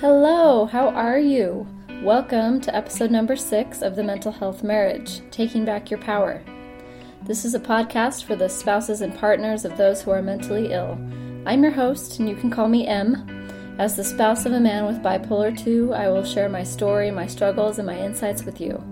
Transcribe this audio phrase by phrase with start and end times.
[0.00, 1.66] Hello, how are you?
[2.02, 6.42] Welcome to episode number six of the Mental Health Marriage Taking Back Your Power.
[7.22, 10.98] This is a podcast for the spouses and partners of those who are mentally ill.
[11.46, 13.48] I'm your host, and you can call me M.
[13.78, 17.26] As the spouse of a man with bipolar 2, I will share my story, my
[17.26, 18.84] struggles, and my insights with you.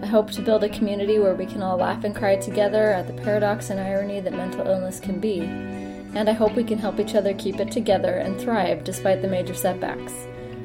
[0.00, 3.08] I hope to build a community where we can all laugh and cry together at
[3.08, 5.40] the paradox and irony that mental illness can be.
[5.40, 9.28] And I hope we can help each other keep it together and thrive despite the
[9.28, 10.12] major setbacks.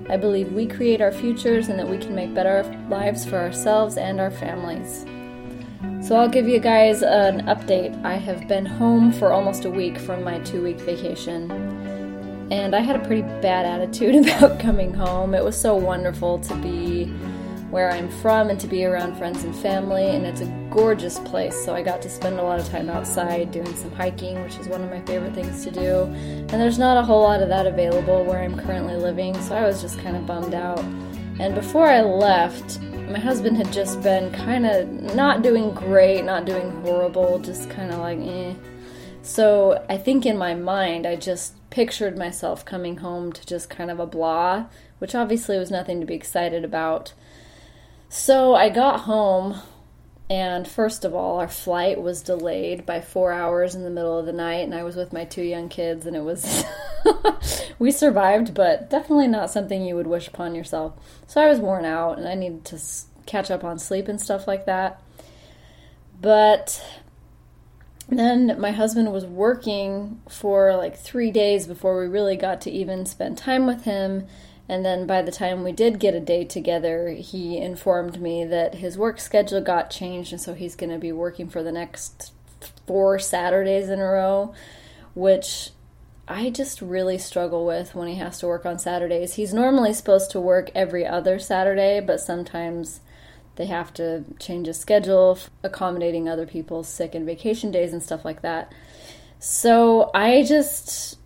[0.09, 3.97] I believe we create our futures and that we can make better lives for ourselves
[3.97, 5.05] and our families.
[6.05, 8.01] So, I'll give you guys an update.
[8.05, 11.51] I have been home for almost a week from my two week vacation,
[12.49, 15.33] and I had a pretty bad attitude about coming home.
[15.33, 17.05] It was so wonderful to be
[17.69, 21.65] where I'm from and to be around friends and family, and it's a gorgeous place.
[21.65, 24.67] So I got to spend a lot of time outside doing some hiking, which is
[24.67, 26.03] one of my favorite things to do.
[26.03, 29.65] And there's not a whole lot of that available where I'm currently living, so I
[29.65, 30.79] was just kind of bummed out.
[31.39, 36.45] And before I left, my husband had just been kind of not doing great, not
[36.45, 38.53] doing horrible, just kind of like eh.
[39.23, 43.89] So I think in my mind, I just pictured myself coming home to just kind
[43.89, 44.67] of a blah,
[44.99, 47.13] which obviously was nothing to be excited about.
[48.09, 49.59] So I got home,
[50.29, 54.25] and first of all, our flight was delayed by four hours in the middle of
[54.25, 56.65] the night, and I was with my two young kids, and it was.
[57.79, 60.93] we survived, but definitely not something you would wish upon yourself.
[61.27, 62.81] So I was worn out, and I needed to
[63.25, 65.01] catch up on sleep and stuff like that.
[66.19, 66.83] But
[68.09, 73.05] then my husband was working for like three days before we really got to even
[73.05, 74.27] spend time with him
[74.69, 78.75] and then by the time we did get a day together, he informed me that
[78.75, 82.33] his work schedule got changed, and so he's going to be working for the next
[82.85, 84.53] four Saturdays in a row,
[85.13, 85.71] which
[86.27, 89.35] I just really struggle with when he has to work on Saturdays.
[89.35, 92.99] He's normally supposed to work every other Saturday, but sometimes
[93.55, 98.25] they have to change his schedule, accommodating other people's sick and vacation days and stuff
[98.25, 98.73] like that.
[99.39, 101.17] So I just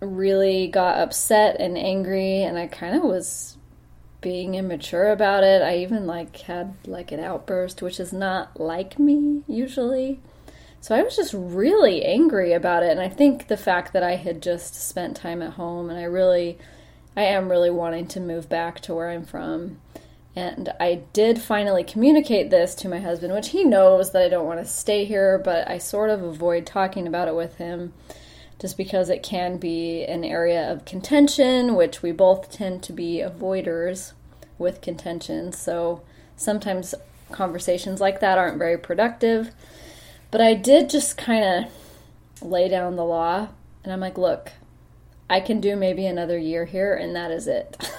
[0.00, 3.56] really got upset and angry and I kind of was
[4.20, 5.62] being immature about it.
[5.62, 10.20] I even like had like an outburst which is not like me usually.
[10.80, 14.16] So I was just really angry about it and I think the fact that I
[14.16, 16.58] had just spent time at home and I really
[17.16, 19.78] I am really wanting to move back to where I'm from.
[20.36, 24.46] And I did finally communicate this to my husband, which he knows that I don't
[24.46, 27.92] want to stay here, but I sort of avoid talking about it with him
[28.64, 33.22] just because it can be an area of contention, which we both tend to be
[33.22, 34.14] avoiders
[34.56, 35.52] with contention.
[35.52, 36.00] So
[36.34, 36.94] sometimes
[37.30, 39.50] conversations like that aren't very productive.
[40.30, 43.48] But I did just kind of lay down the law,
[43.82, 44.52] and I'm like, look,
[45.28, 47.92] I can do maybe another year here, and that is it.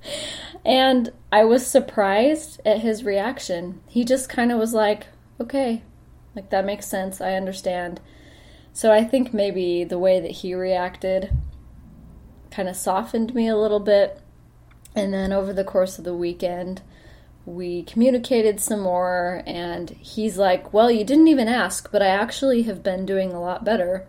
[0.64, 3.80] and I was surprised at his reaction.
[3.88, 5.08] He just kind of was like,
[5.40, 5.82] okay,
[6.36, 7.20] like that makes sense.
[7.20, 8.00] I understand.
[8.78, 11.36] So I think maybe the way that he reacted
[12.52, 14.20] kind of softened me a little bit.
[14.94, 16.82] And then over the course of the weekend,
[17.44, 22.62] we communicated some more, and he's like, Well, you didn't even ask, but I actually
[22.62, 24.06] have been doing a lot better.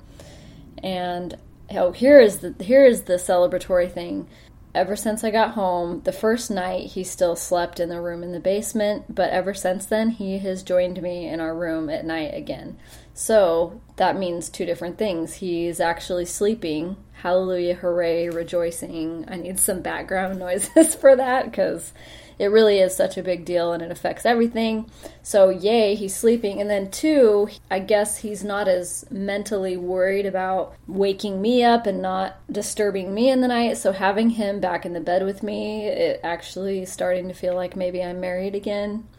[0.83, 1.35] And
[1.71, 4.27] oh, here is the here is the celebratory thing.
[4.75, 8.33] Ever since I got home, the first night he still slept in the room in
[8.33, 12.35] the basement, but ever since then he has joined me in our room at night
[12.35, 12.77] again.
[13.19, 15.33] So that means two different things.
[15.33, 16.95] He's actually sleeping.
[17.15, 19.25] Hallelujah, hooray, rejoicing.
[19.27, 21.91] I need some background noises for that because
[22.39, 24.89] it really is such a big deal and it affects everything.
[25.21, 26.61] So, yay, he's sleeping.
[26.61, 32.01] And then, two, I guess he's not as mentally worried about waking me up and
[32.01, 33.77] not disturbing me in the night.
[33.77, 37.75] So, having him back in the bed with me, it actually starting to feel like
[37.75, 39.09] maybe I'm married again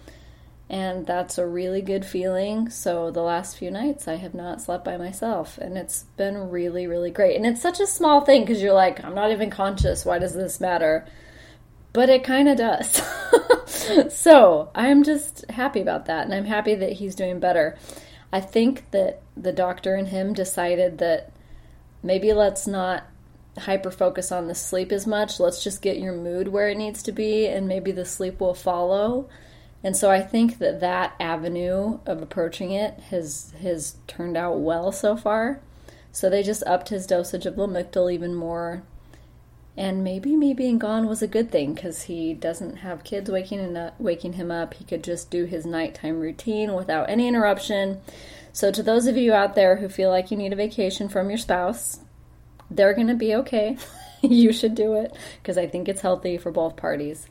[0.70, 2.70] and that's a really good feeling.
[2.70, 6.86] So the last few nights I have not slept by myself and it's been really
[6.86, 7.36] really great.
[7.36, 10.32] And it's such a small thing cuz you're like I'm not even conscious, why does
[10.34, 11.04] this matter?
[11.92, 13.02] But it kind of does.
[14.14, 17.76] so, I'm just happy about that and I'm happy that he's doing better.
[18.32, 21.32] I think that the doctor and him decided that
[22.00, 23.08] maybe let's not
[23.58, 25.40] hyper focus on the sleep as much.
[25.40, 28.54] Let's just get your mood where it needs to be and maybe the sleep will
[28.54, 29.28] follow
[29.82, 34.92] and so I think that that avenue of approaching it has has turned out well
[34.92, 35.60] so far.
[36.12, 38.82] So they just upped his dosage of Lamictal even more.
[39.76, 43.76] And maybe me being gone was a good thing because he doesn't have kids waking
[43.76, 44.74] up, waking him up.
[44.74, 48.00] He could just do his nighttime routine without any interruption.
[48.52, 51.30] So to those of you out there who feel like you need a vacation from
[51.30, 52.00] your spouse,
[52.70, 53.78] they're going to be okay.
[54.22, 57.26] you should do it because I think it's healthy for both parties.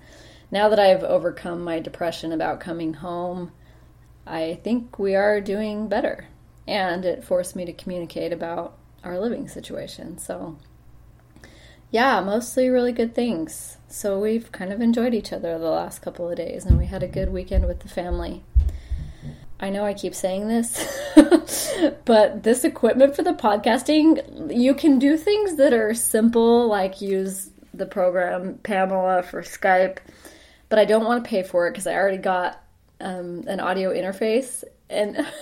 [0.51, 3.51] Now that I've overcome my depression about coming home,
[4.25, 6.27] I think we are doing better.
[6.67, 10.17] And it forced me to communicate about our living situation.
[10.17, 10.57] So,
[11.91, 13.77] yeah, mostly really good things.
[13.87, 17.01] So, we've kind of enjoyed each other the last couple of days, and we had
[17.01, 18.43] a good weekend with the family.
[19.59, 20.99] I know I keep saying this,
[22.05, 27.49] but this equipment for the podcasting, you can do things that are simple, like use
[27.73, 29.97] the program Pamela for Skype,
[30.69, 32.63] but I don't want to pay for it because I already got
[33.01, 35.25] um, an audio interface and.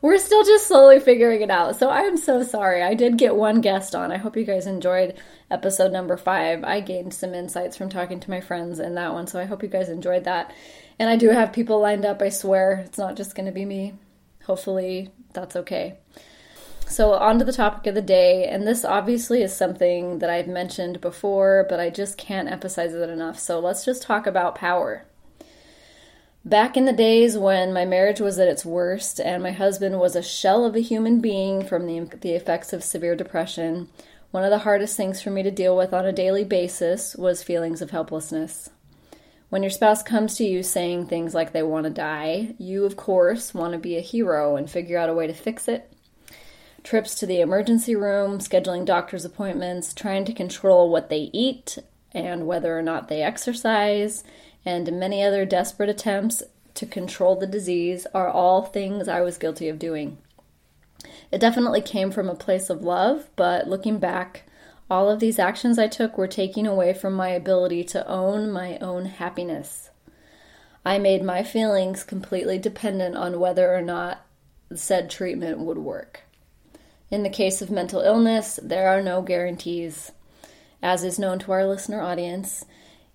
[0.00, 1.76] we're still just slowly figuring it out.
[1.76, 2.82] So I'm so sorry.
[2.82, 4.12] I did get one guest on.
[4.12, 5.14] I hope you guys enjoyed
[5.50, 6.64] episode number five.
[6.64, 9.26] I gained some insights from talking to my friends in that one.
[9.26, 10.52] So I hope you guys enjoyed that.
[10.98, 12.82] And I do have people lined up, I swear.
[12.86, 13.94] It's not just going to be me.
[14.44, 15.98] Hopefully, that's okay.
[16.88, 20.48] So, on to the topic of the day, and this obviously is something that I've
[20.48, 23.38] mentioned before, but I just can't emphasize it enough.
[23.38, 25.04] So, let's just talk about power.
[26.46, 30.16] Back in the days when my marriage was at its worst and my husband was
[30.16, 33.88] a shell of a human being from the, the effects of severe depression,
[34.30, 37.42] one of the hardest things for me to deal with on a daily basis was
[37.42, 38.70] feelings of helplessness.
[39.50, 42.96] When your spouse comes to you saying things like they want to die, you, of
[42.96, 45.92] course, want to be a hero and figure out a way to fix it.
[46.88, 51.76] Trips to the emergency room, scheduling doctor's appointments, trying to control what they eat
[52.12, 54.24] and whether or not they exercise,
[54.64, 56.42] and many other desperate attempts
[56.72, 60.16] to control the disease are all things I was guilty of doing.
[61.30, 64.44] It definitely came from a place of love, but looking back,
[64.90, 68.78] all of these actions I took were taking away from my ability to own my
[68.78, 69.90] own happiness.
[70.86, 74.24] I made my feelings completely dependent on whether or not
[74.74, 76.22] said treatment would work.
[77.10, 80.12] In the case of mental illness, there are no guarantees.
[80.82, 82.64] As is known to our listener audience,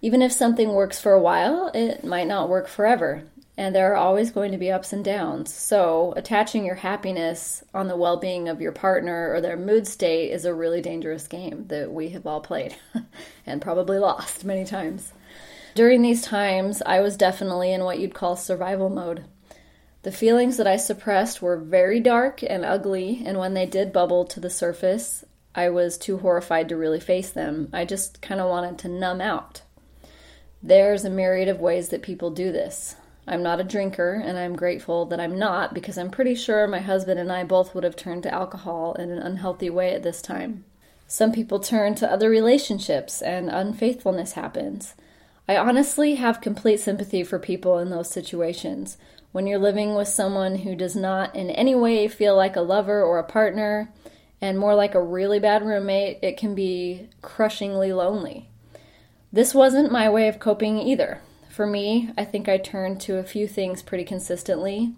[0.02, 3.24] even if something works for a while, it might not work forever
[3.58, 5.54] and there are always going to be ups and downs.
[5.54, 10.32] So, attaching your happiness on the well being of your partner or their mood state
[10.32, 12.76] is a really dangerous game that we have all played
[13.46, 15.14] and probably lost many times.
[15.76, 19.26] During these times, I was definitely in what you'd call survival mode.
[20.04, 24.26] The feelings that I suppressed were very dark and ugly, and when they did bubble
[24.26, 25.24] to the surface,
[25.56, 27.70] I was too horrified to really face them.
[27.72, 29.62] I just kind of wanted to numb out.
[30.62, 32.98] There's a myriad of ways that people do this.
[33.26, 36.80] I'm not a drinker, and I'm grateful that I'm not because I'm pretty sure my
[36.80, 40.22] husband and I both would have turned to alcohol in an unhealthy way at this
[40.22, 40.66] time.
[41.08, 44.96] Some people turn to other relationships, and unfaithfulness happens.
[45.48, 48.98] I honestly have complete sympathy for people in those situations.
[49.34, 53.02] When you're living with someone who does not in any way feel like a lover
[53.04, 53.92] or a partner,
[54.40, 58.52] and more like a really bad roommate, it can be crushingly lonely.
[59.32, 61.20] This wasn't my way of coping either.
[61.50, 64.94] For me, I think I turned to a few things pretty consistently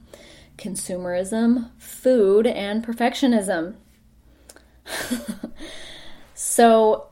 [0.57, 3.75] consumerism, food, and perfectionism.
[6.33, 7.07] so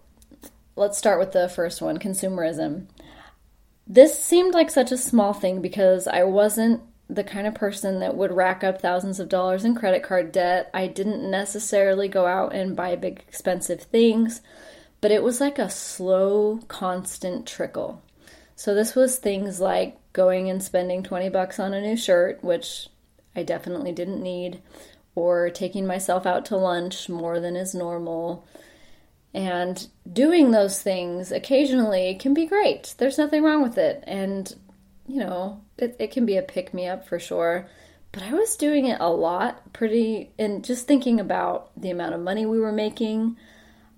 [0.76, 2.88] let's start with the first one consumerism.
[3.88, 8.16] This seemed like such a small thing because I wasn't the kind of person that
[8.16, 10.70] would rack up thousands of dollars in credit card debt.
[10.74, 14.42] I didn't necessarily go out and buy big expensive things,
[15.02, 18.02] but it was like a slow, constant trickle.
[18.56, 22.88] So this was things like going and spending 20 bucks on a new shirt, which
[23.36, 24.62] I definitely didn't need,
[25.16, 28.48] or taking myself out to lunch more than is normal.
[29.34, 32.94] And doing those things occasionally can be great.
[32.98, 34.04] There's nothing wrong with it.
[34.06, 34.56] And,
[35.08, 37.68] you know, it, it can be a pick me up for sure.
[38.12, 42.22] But I was doing it a lot, pretty, and just thinking about the amount of
[42.22, 43.38] money we were making.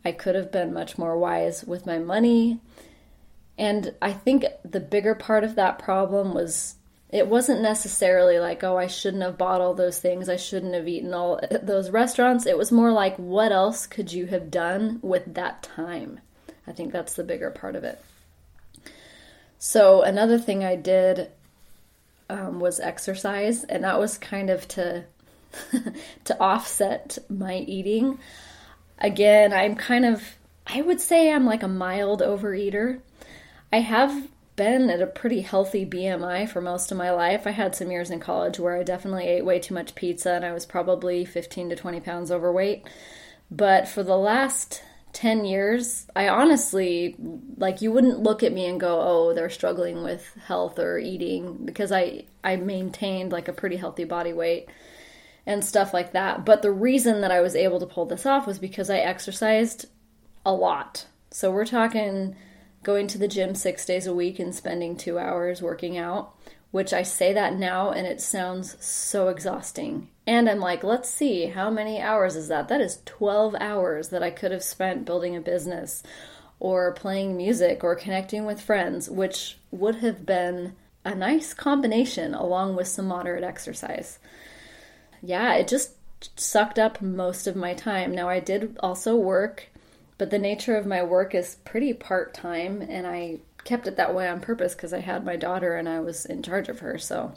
[0.05, 2.62] I could have been much more wise with my money.
[3.58, 6.75] And I think the bigger part of that problem was
[7.10, 10.29] it wasn't necessarily like, oh, I shouldn't have bought all those things.
[10.29, 12.46] I shouldn't have eaten all those restaurants.
[12.46, 16.20] It was more like, what else could you have done with that time?
[16.67, 18.01] I think that's the bigger part of it.
[19.58, 21.32] So, another thing I did
[22.29, 25.05] um, was exercise, and that was kind of to
[26.25, 28.20] to offset my eating.
[29.00, 30.36] Again, I'm kind of
[30.67, 33.00] I would say I'm like a mild overeater.
[33.72, 37.46] I have been at a pretty healthy BMI for most of my life.
[37.46, 40.46] I had some years in college where I definitely ate way too much pizza and
[40.46, 42.88] I was probably 15 to 20 pounds overweight.
[43.51, 44.82] But for the last
[45.15, 47.15] 10 years, I honestly,
[47.55, 51.65] like, you wouldn't look at me and go, oh, they're struggling with health or eating
[51.65, 54.67] because I, I maintained like a pretty healthy body weight
[55.45, 56.45] and stuff like that.
[56.45, 59.86] But the reason that I was able to pull this off was because I exercised
[60.45, 61.05] a lot.
[61.31, 62.36] So we're talking
[62.84, 66.36] going to the gym six days a week and spending two hours working out,
[66.72, 70.10] which I say that now and it sounds so exhausting.
[70.27, 72.67] And I'm like, let's see, how many hours is that?
[72.67, 76.01] That is 12 hours that I could have spent building a business
[76.60, 82.75] or playing music or connecting with friends, which would have been a nice combination along
[82.75, 84.17] with some moderate exercise.
[85.22, 85.91] Yeah, it just
[86.36, 88.13] sucked up most of my time.
[88.13, 89.67] Now, I did also work,
[90.17, 94.15] but the nature of my work is pretty part time, and I kept it that
[94.15, 96.98] way on purpose because I had my daughter and I was in charge of her.
[96.98, 97.34] So,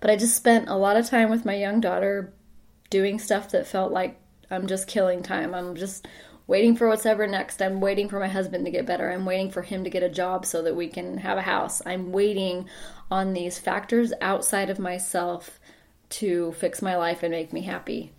[0.00, 2.32] but I just spent a lot of time with my young daughter
[2.90, 5.54] doing stuff that felt like I'm just killing time.
[5.54, 6.06] I'm just
[6.46, 7.62] waiting for what's ever next.
[7.62, 9.10] I'm waiting for my husband to get better.
[9.10, 11.80] I'm waiting for him to get a job so that we can have a house.
[11.86, 12.68] I'm waiting
[13.10, 15.58] on these factors outside of myself
[16.10, 18.12] to fix my life and make me happy.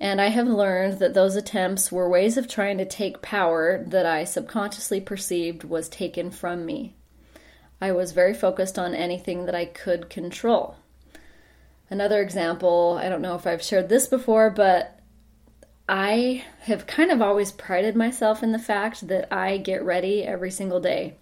[0.00, 4.04] And I have learned that those attempts were ways of trying to take power that
[4.06, 6.96] I subconsciously perceived was taken from me.
[7.82, 10.76] I was very focused on anything that I could control.
[11.90, 15.00] Another example, I don't know if I've shared this before, but
[15.88, 20.52] I have kind of always prided myself in the fact that I get ready every
[20.52, 21.16] single day.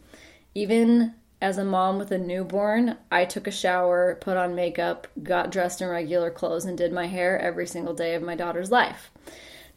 [0.54, 5.50] Even as a mom with a newborn, I took a shower, put on makeup, got
[5.50, 9.10] dressed in regular clothes, and did my hair every single day of my daughter's life.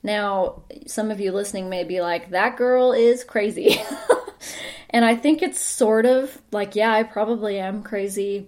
[0.03, 3.81] Now, some of you listening may be like, that girl is crazy.
[4.93, 8.47] and I think it's sort of like, yeah, I probably am crazy.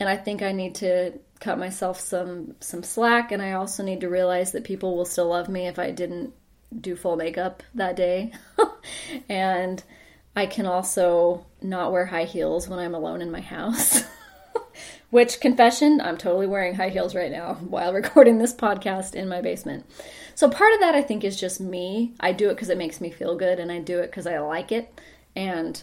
[0.00, 4.00] And I think I need to cut myself some some slack and I also need
[4.00, 6.32] to realize that people will still love me if I didn't
[6.78, 8.32] do full makeup that day.
[9.28, 9.82] and
[10.34, 14.02] I can also not wear high heels when I'm alone in my house.
[15.10, 19.40] Which, confession, I'm totally wearing high heels right now while recording this podcast in my
[19.40, 19.86] basement.
[20.34, 22.14] So, part of that I think is just me.
[22.18, 24.38] I do it because it makes me feel good and I do it because I
[24.38, 25.00] like it.
[25.36, 25.82] And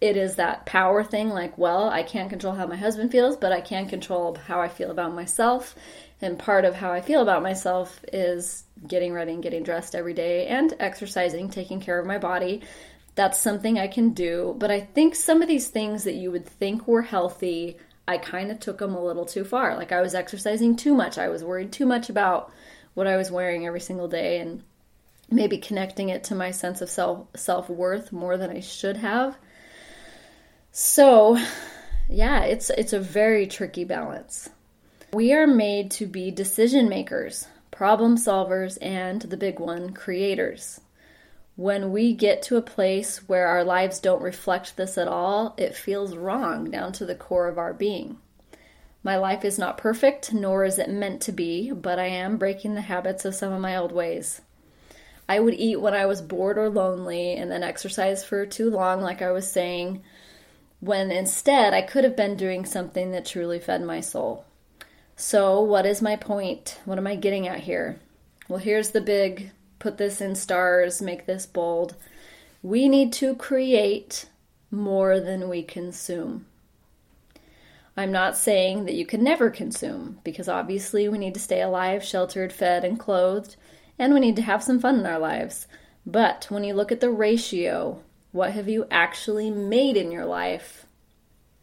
[0.00, 3.52] it is that power thing like, well, I can't control how my husband feels, but
[3.52, 5.74] I can control how I feel about myself.
[6.20, 10.14] And part of how I feel about myself is getting ready and getting dressed every
[10.14, 12.62] day and exercising, taking care of my body.
[13.16, 14.54] That's something I can do.
[14.58, 17.76] But I think some of these things that you would think were healthy,
[18.06, 19.76] I kind of took them a little too far.
[19.76, 21.18] Like I was exercising too much.
[21.18, 22.52] I was worried too much about
[22.94, 24.62] what I was wearing every single day and
[25.30, 29.36] maybe connecting it to my sense of self self-worth more than I should have.
[30.72, 31.38] So,
[32.08, 34.48] yeah, it's it's a very tricky balance.
[35.12, 40.80] We are made to be decision makers, problem solvers, and the big one, creators.
[41.56, 45.74] When we get to a place where our lives don't reflect this at all, it
[45.74, 48.18] feels wrong down to the core of our being.
[49.02, 52.74] My life is not perfect, nor is it meant to be, but I am breaking
[52.74, 54.40] the habits of some of my old ways.
[55.28, 59.00] I would eat when I was bored or lonely and then exercise for too long,
[59.02, 60.02] like I was saying
[60.80, 64.44] when instead I could have been doing something that truly fed my soul.
[65.16, 66.78] So, what is my point?
[66.84, 67.98] What am I getting at here?
[68.48, 71.94] Well, here's the big put this in stars, make this bold.
[72.62, 74.26] We need to create
[74.70, 76.46] more than we consume.
[77.96, 82.04] I'm not saying that you can never consume, because obviously we need to stay alive,
[82.04, 83.56] sheltered, fed, and clothed,
[83.98, 85.66] and we need to have some fun in our lives.
[86.06, 88.02] But when you look at the ratio
[88.32, 90.86] what have you actually made in your life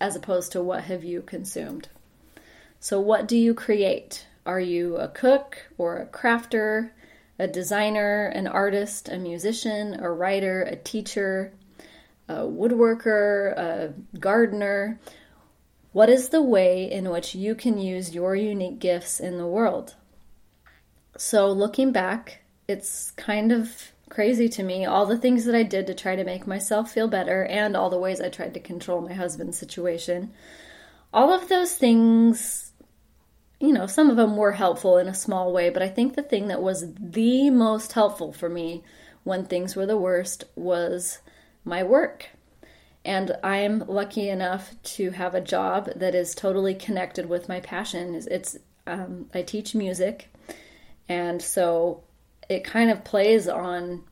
[0.02, 1.90] as opposed to what have you consumed?
[2.80, 4.26] So, what do you create?
[4.46, 6.92] Are you a cook or a crafter,
[7.40, 11.54] a designer, an artist, a musician, a writer, a teacher,
[12.28, 15.00] a woodworker, a gardener?
[15.94, 19.96] What is the way in which you can use your unique gifts in the world?
[21.18, 25.88] So, looking back, it's kind of crazy to me all the things that I did
[25.88, 29.02] to try to make myself feel better and all the ways I tried to control
[29.02, 30.32] my husband's situation.
[31.14, 32.72] All of those things,
[33.60, 36.24] you know, some of them were helpful in a small way, but I think the
[36.24, 38.84] thing that was the most helpful for me
[39.24, 41.20] when things were the worst was
[41.64, 42.30] my work.
[43.04, 48.22] And I'm lucky enough to have a job that is totally connected with my passion.
[48.30, 48.58] It's
[48.88, 50.30] um, I teach music,
[51.08, 52.04] and so
[52.50, 54.04] it kind of plays on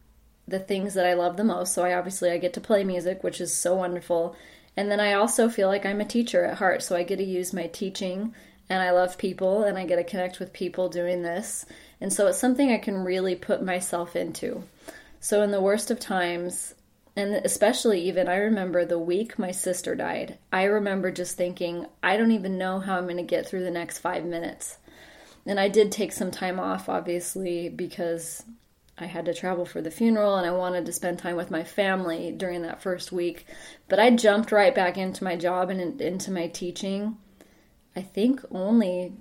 [0.48, 1.74] the things that I love the most.
[1.74, 4.36] So I obviously I get to play music, which is so wonderful.
[4.76, 7.24] And then I also feel like I'm a teacher at heart, so I get to
[7.24, 8.34] use my teaching
[8.70, 11.66] and I love people and I get to connect with people doing this.
[12.02, 14.64] And so it's something I can really put myself into.
[15.20, 16.74] So in the worst of times,
[17.16, 20.40] and especially even I remember the week my sister died.
[20.52, 23.72] I remember just thinking, I don't even know how I'm going to get through the
[23.72, 24.78] next 5 minutes.
[25.46, 28.44] And I did take some time off, obviously, because
[28.98, 31.64] I had to travel for the funeral and I wanted to spend time with my
[31.64, 33.46] family during that first week.
[33.90, 37.18] But I jumped right back into my job and into my teaching.
[37.96, 39.14] I think only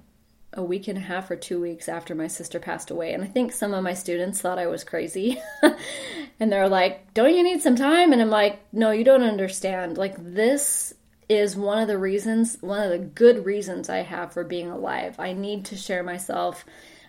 [0.54, 3.14] a week and a half or two weeks after my sister passed away.
[3.14, 5.40] And I think some of my students thought I was crazy.
[6.40, 8.12] and they're like, Don't you need some time?
[8.12, 9.96] And I'm like, No, you don't understand.
[9.96, 10.92] Like, this
[11.28, 15.16] is one of the reasons, one of the good reasons I have for being alive.
[15.18, 16.64] I need to share myself.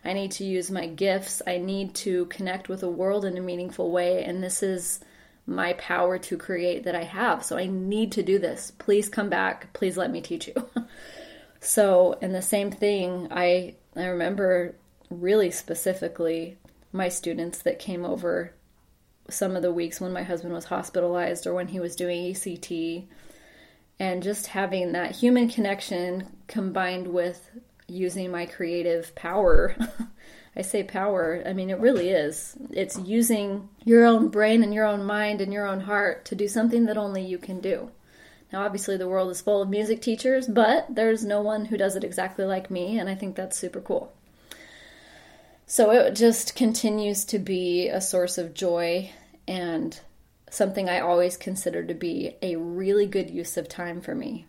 [0.06, 1.42] I need to use my gifts.
[1.46, 4.24] I need to connect with the world in a meaningful way.
[4.24, 5.00] And this is
[5.46, 7.44] my power to create that I have.
[7.44, 8.72] So I need to do this.
[8.78, 9.74] Please come back.
[9.74, 10.70] Please let me teach you.
[11.64, 14.76] So, and the same thing, I I remember
[15.10, 16.58] really specifically
[16.92, 18.54] my students that came over
[19.30, 23.06] some of the weeks when my husband was hospitalized or when he was doing ECT
[24.00, 27.50] and just having that human connection combined with
[27.88, 29.76] using my creative power.
[30.56, 32.56] I say power, I mean, it really is.
[32.70, 36.48] It's using your own brain and your own mind and your own heart to do
[36.48, 37.90] something that only you can do.
[38.52, 41.96] Now, obviously, the world is full of music teachers, but there's no one who does
[41.96, 44.14] it exactly like me, and I think that's super cool.
[45.66, 49.10] So it just continues to be a source of joy
[49.48, 50.00] and
[50.54, 54.46] something I always consider to be a really good use of time for me.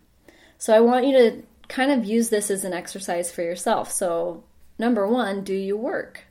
[0.58, 3.90] So I want you to kind of use this as an exercise for yourself.
[3.90, 4.44] So,
[4.78, 6.24] number one, do you work?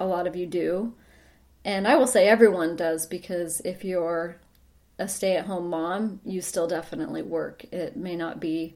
[0.00, 0.94] A lot of you do.
[1.64, 4.36] And I will say everyone does because if you're
[4.98, 7.64] a stay at home mom, you still definitely work.
[7.70, 8.74] It may not be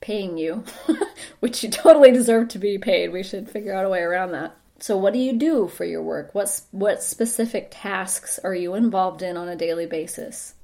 [0.00, 0.64] paying you,
[1.40, 3.12] which you totally deserve to be paid.
[3.12, 4.56] We should figure out a way around that.
[4.78, 6.34] So what do you do for your work?
[6.34, 10.54] What's what specific tasks are you involved in on a daily basis?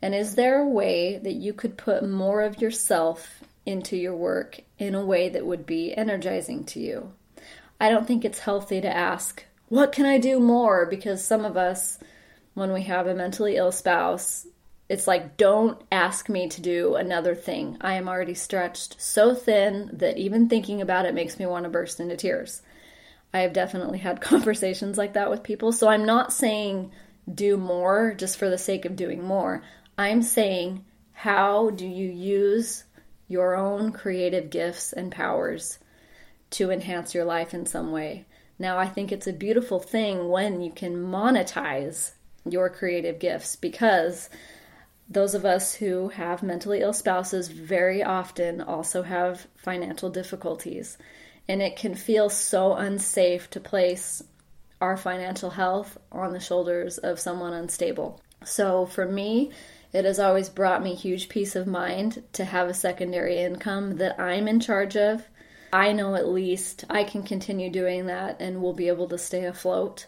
[0.00, 4.60] And is there a way that you could put more of yourself into your work
[4.78, 7.12] in a way that would be energizing to you?
[7.80, 10.86] I don't think it's healthy to ask, what can I do more?
[10.86, 11.98] Because some of us
[12.58, 14.46] when we have a mentally ill spouse,
[14.88, 17.76] it's like, don't ask me to do another thing.
[17.80, 21.70] I am already stretched so thin that even thinking about it makes me want to
[21.70, 22.62] burst into tears.
[23.32, 25.72] I have definitely had conversations like that with people.
[25.72, 26.90] So I'm not saying
[27.32, 29.62] do more just for the sake of doing more.
[29.96, 32.84] I'm saying, how do you use
[33.26, 35.78] your own creative gifts and powers
[36.50, 38.24] to enhance your life in some way?
[38.58, 42.12] Now, I think it's a beautiful thing when you can monetize
[42.48, 44.30] your creative gifts because
[45.08, 50.98] those of us who have mentally ill spouses very often also have financial difficulties.
[51.48, 54.22] And it can feel so unsafe to place
[54.80, 58.20] our financial health on the shoulders of someone unstable.
[58.44, 59.50] So for me,
[59.92, 64.20] it has always brought me huge peace of mind to have a secondary income that
[64.20, 65.26] I'm in charge of.
[65.72, 69.44] I know at least I can continue doing that and we'll be able to stay
[69.44, 70.06] afloat.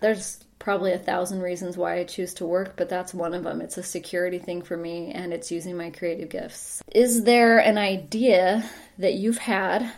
[0.00, 3.60] There's probably a thousand reasons why I choose to work, but that's one of them.
[3.60, 6.82] It's a security thing for me and it's using my creative gifts.
[6.92, 9.90] Is there an idea that you've had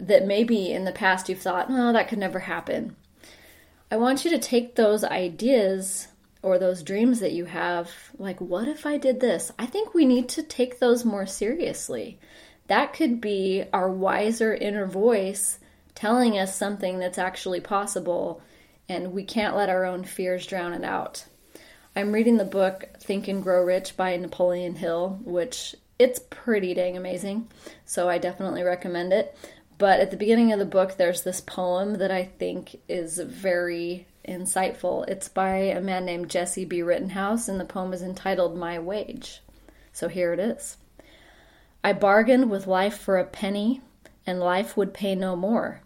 [0.00, 2.96] that maybe in the past you've thought, oh, that could never happen?
[3.90, 6.08] I want you to take those ideas
[6.42, 9.50] or those dreams that you have, like, what if I did this?
[9.58, 12.18] I think we need to take those more seriously.
[12.68, 15.58] That could be our wiser inner voice
[15.94, 18.40] telling us something that's actually possible
[18.88, 21.24] and we can't let our own fears drown it out.
[21.96, 26.96] I'm reading the book Think and Grow Rich by Napoleon Hill, which it's pretty dang
[26.96, 27.48] amazing.
[27.84, 29.36] So I definitely recommend it.
[29.78, 34.08] But at the beginning of the book, there's this poem that I think is very
[34.26, 35.08] insightful.
[35.08, 36.82] It's by a man named Jessie B.
[36.82, 39.40] Rittenhouse, and the poem is entitled My Wage.
[39.92, 40.76] So here it is
[41.84, 43.80] I bargained with life for a penny,
[44.26, 45.80] and life would pay no more.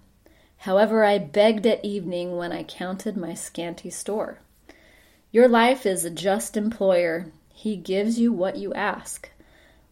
[0.58, 4.38] However, I begged at evening when I counted my scanty store.
[5.30, 9.28] Your life is a just employer, he gives you what you ask.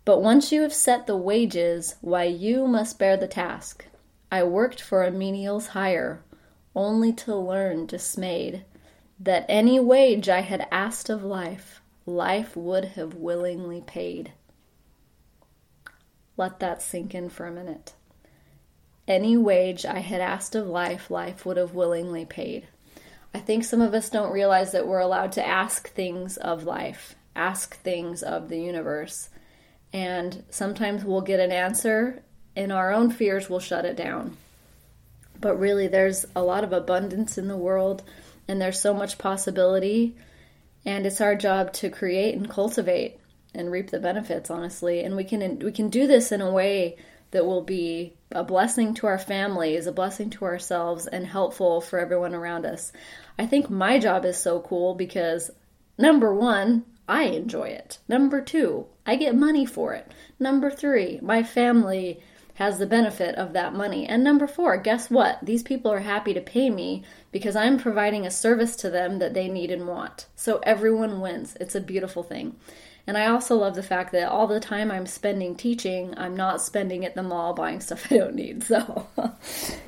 [0.04, 3.84] But once you have set the wages, why you must bear the task.
[4.30, 6.22] I worked for a menial's hire,
[6.74, 8.64] only to learn dismayed
[9.18, 14.32] that any wage I had asked of life, life would have willingly paid.
[16.36, 17.94] Let that sink in for a minute.
[19.06, 22.68] Any wage I had asked of life, life would have willingly paid.
[23.34, 27.16] I think some of us don't realize that we're allowed to ask things of life,
[27.34, 29.28] ask things of the universe.
[29.92, 32.22] And sometimes we'll get an answer,
[32.60, 34.36] and our own fears will shut it down.
[35.40, 38.02] But really, there's a lot of abundance in the world,
[38.46, 40.14] and there's so much possibility.
[40.84, 43.18] And it's our job to create and cultivate
[43.54, 45.02] and reap the benefits, honestly.
[45.02, 46.96] And we can we can do this in a way
[47.30, 51.98] that will be a blessing to our families, a blessing to ourselves, and helpful for
[51.98, 52.92] everyone around us.
[53.38, 55.50] I think my job is so cool because
[55.96, 57.98] number one, I enjoy it.
[58.06, 60.12] Number two, I get money for it.
[60.38, 62.20] Number three, my family
[62.60, 64.06] has the benefit of that money.
[64.06, 65.38] And number four, guess what?
[65.42, 69.32] These people are happy to pay me because I'm providing a service to them that
[69.32, 70.26] they need and want.
[70.36, 71.56] So everyone wins.
[71.58, 72.56] It's a beautiful thing.
[73.06, 76.60] And I also love the fact that all the time I'm spending teaching, I'm not
[76.60, 78.62] spending at the mall buying stuff I don't need.
[78.62, 79.06] So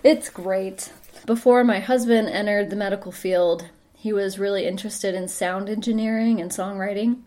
[0.03, 0.91] it's great.
[1.27, 6.51] Before my husband entered the medical field, he was really interested in sound engineering and
[6.51, 7.21] songwriting.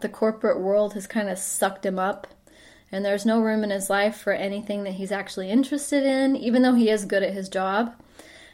[0.00, 2.26] The corporate world has kind of sucked him up,
[2.92, 6.62] and there's no room in his life for anything that he's actually interested in, even
[6.62, 7.94] though he is good at his job.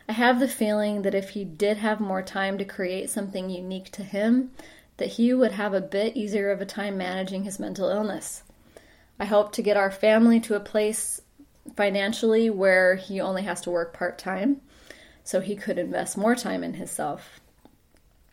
[0.08, 3.90] I have the feeling that if he did have more time to create something unique
[3.92, 4.50] to him,
[4.96, 8.42] that he would have a bit easier of a time managing his mental illness.
[9.18, 11.20] I hope to get our family to a place
[11.76, 14.60] financially where he only has to work part time
[15.24, 17.40] so he could invest more time in himself.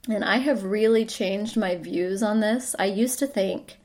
[0.08, 2.76] And I have really changed my views on this.
[2.80, 3.78] I used to think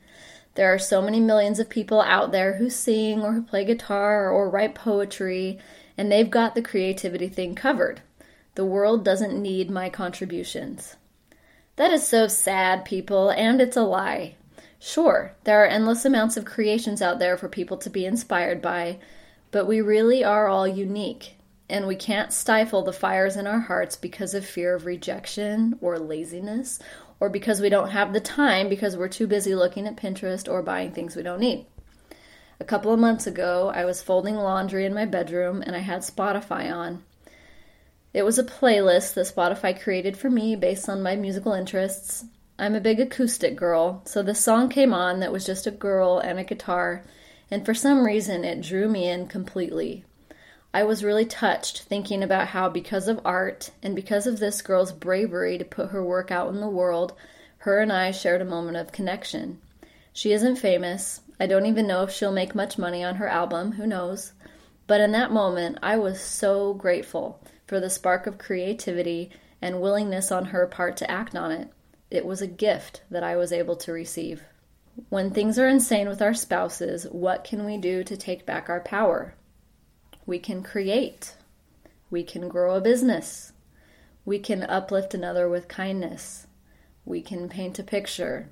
[0.55, 4.29] there are so many millions of people out there who sing or who play guitar
[4.29, 5.59] or write poetry,
[5.97, 8.01] and they've got the creativity thing covered.
[8.55, 10.95] The world doesn't need my contributions.
[11.75, 14.35] That is so sad, people, and it's a lie.
[14.79, 18.97] Sure, there are endless amounts of creations out there for people to be inspired by,
[19.51, 21.35] but we really are all unique
[21.69, 25.97] and we can't stifle the fires in our hearts because of fear of rejection or
[25.97, 26.79] laziness
[27.19, 30.61] or because we don't have the time because we're too busy looking at Pinterest or
[30.61, 31.65] buying things we don't need.
[32.59, 36.01] A couple of months ago, I was folding laundry in my bedroom and I had
[36.01, 37.03] Spotify on.
[38.13, 42.23] It was a playlist that Spotify created for me based on my musical interests.
[42.57, 46.19] I'm a big acoustic girl, so the song came on that was just a girl
[46.19, 47.03] and a guitar,
[47.51, 50.05] and for some reason it drew me in completely.
[50.75, 54.91] I was really touched thinking about how, because of art and because of this girl's
[54.91, 57.13] bravery to put her work out in the world,
[57.59, 59.61] her and I shared a moment of connection.
[60.11, 61.21] She isn't famous.
[61.39, 64.33] I don't even know if she'll make much money on her album, who knows?
[64.85, 70.29] But in that moment, I was so grateful for the spark of creativity and willingness
[70.29, 71.69] on her part to act on it.
[72.11, 74.43] It was a gift that I was able to receive.
[75.07, 78.81] When things are insane with our spouses, what can we do to take back our
[78.81, 79.35] power?
[80.25, 81.35] We can create.
[82.09, 83.53] We can grow a business.
[84.25, 86.47] We can uplift another with kindness.
[87.05, 88.49] We can paint a picture.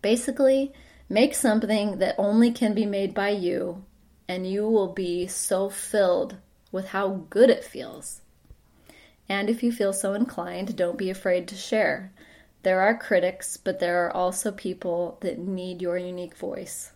[0.00, 0.72] Basically,
[1.08, 3.84] make something that only can be made by you,
[4.28, 6.36] and you will be so filled
[6.70, 8.20] with how good it feels.
[9.28, 12.12] And if you feel so inclined, don't be afraid to share.
[12.62, 16.92] There are critics, but there are also people that need your unique voice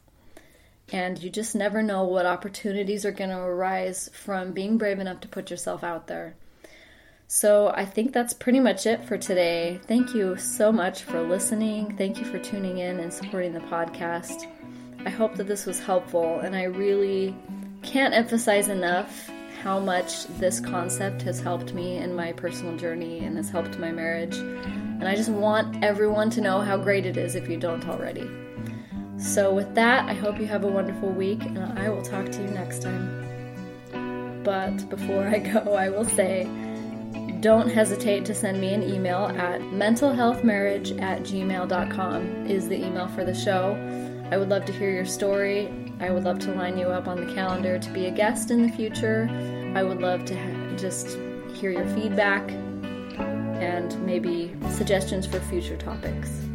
[0.92, 5.20] and you just never know what opportunities are going to arise from being brave enough
[5.20, 6.35] to put yourself out there.
[7.29, 9.81] So, I think that's pretty much it for today.
[9.87, 11.96] Thank you so much for listening.
[11.96, 14.48] Thank you for tuning in and supporting the podcast.
[15.07, 17.37] I hope that this was helpful, and I really
[17.83, 19.31] can't emphasize enough
[19.62, 23.92] how much this concept has helped me in my personal journey and has helped my
[23.92, 24.37] marriage.
[24.37, 28.29] And I just want everyone to know how great it is if you don't already.
[29.20, 32.42] So, with that, I hope you have a wonderful week, and I will talk to
[32.42, 34.42] you next time.
[34.42, 36.48] But before I go, I will say
[37.40, 43.24] don't hesitate to send me an email at mentalhealthmarriage at gmail.com is the email for
[43.24, 43.74] the show.
[44.30, 45.72] I would love to hear your story.
[46.00, 48.62] I would love to line you up on the calendar to be a guest in
[48.62, 49.28] the future.
[49.74, 51.18] I would love to ha- just
[51.54, 52.50] hear your feedback
[53.61, 56.49] and maybe suggestions for future topics.